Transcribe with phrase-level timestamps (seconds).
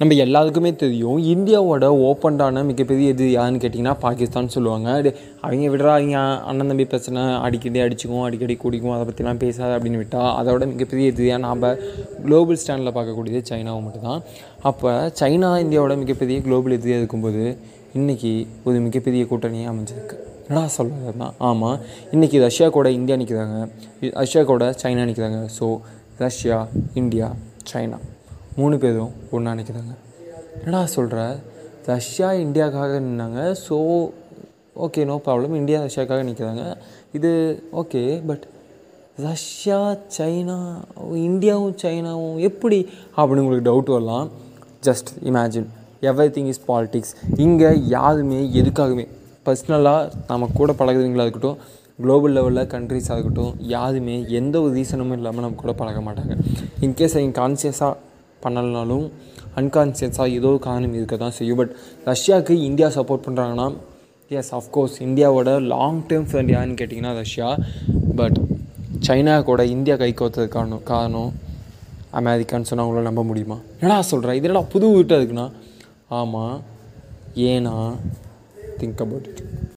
[0.00, 4.88] நம்ம எல்லாத்துக்குமே தெரியும் இந்தியாவோட ஓப்பன்டான மிகப்பெரிய இது யாருன்னு கேட்டிங்கன்னா பாகிஸ்தான் சொல்லுவாங்க.
[4.98, 5.10] அது
[5.44, 6.16] அவங்க விடுறா அவங்க
[6.48, 11.28] அண்ணன் தம்பி பிரச்சனை அடிக்கடி அடிச்சுக்கும் அடிக்கடி குடிக்கும் அதை பற்றிலாம் பேசாது அப்படின்னு விட்டால் அதோட மிகப்பெரிய இது
[11.44, 11.64] நாம்
[12.24, 14.20] குளோபல் ஸ்டாண்டில் பார்க்கக்கூடியது சைனாவை மட்டும்தான்.
[14.70, 17.44] அப்போ சைனா இந்தியாவோட மிகப்பெரிய குளோபல் இது இருக்கும்போது
[18.00, 18.32] இன்றைக்கி
[18.66, 20.18] ஒரு மிகப்பெரிய கூட்டணியாக அமைஞ்சிருக்கு.
[20.48, 21.78] என்னடா சொல்கிறதுனா ஆமாம்
[22.16, 23.56] இன்றைக்கி ரஷ்யா கூட இந்தியா நிற்கிறாங்க
[24.20, 25.68] ரஷ்யா கூட சைனா நிற்கிறாங்க ஸோ
[26.26, 26.58] ரஷ்யா
[27.02, 27.30] இந்தியா
[27.72, 28.00] சைனா.
[28.58, 29.94] மூணு பேரும் ஒன்றா நிற்கிறாங்க
[30.58, 31.18] என்னடா சொல்கிற
[31.92, 33.40] ரஷ்யா இந்தியாவுக்காக நின்னாங்க.
[33.64, 33.76] So
[34.84, 36.62] okay no problem India ரஷ்யாவுக்காக நிற்கிறாங்க
[37.18, 37.30] இது
[37.80, 38.44] ஓகே பட்
[39.26, 39.80] ரஷ்யா
[40.16, 40.56] சைனா
[41.28, 42.78] இந்தியாவும் சைனாவும் எப்படி
[43.18, 44.26] அப்படின்னு உங்களுக்கு டவுட் வரலாம்?
[44.88, 45.68] Just imagine
[46.36, 49.06] everything is politics இங்கே யாருமே எதுக்காகவே
[49.46, 51.58] பர்சனலாக நம்ம கூட பழகுறவங்களா இருக்கட்டும்
[52.02, 56.34] குளோபல் லெவலில் கண்ட்ரிஸாக இருக்கட்டும் யாருமே எந்த ஒரு ரீசனும் இல்லாமல் நம்ம கூட பழக மாட்டாங்க.
[56.86, 57.94] இன்கேஸ் அவங்க கான்சியஸாக
[58.44, 59.06] பண்ணலனாலும்
[59.60, 61.58] அன்கான்சியஸாக ஏதோ காரணம் இருக்க தான் செய்யும்.
[61.60, 61.74] பட்
[62.10, 63.68] ரஷ்யாவுக்கு இந்தியா சப்போர்ட் பண்ணுறாங்கன்னா
[64.30, 67.48] எஸ் அஃப்கோர்ஸ் இந்தியாவோட லாங் டேர்ம் ஃப்ரெண்ட் யாருன்னு கேட்டிங்கன்னா ரஷ்யா.
[68.20, 68.38] பட்
[69.06, 71.32] சைனா கூட இந்தியா கை கோத்ததுக்கு காரணம் காரணம்
[72.20, 73.56] அமெரிக்கான்னு சொன்னால் அவங்களால நம்ப முடியுமா?
[73.80, 75.46] என்னடா சொல்கிறேன் இது என்னடா புது வீட்டாக இருக்குண்ணா
[76.20, 76.56] ஆமாம்
[77.50, 77.74] ஏன்னா
[78.80, 79.42] திங்க் அபவுட் இட்